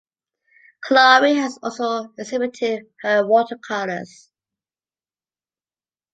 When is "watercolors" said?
3.23-4.31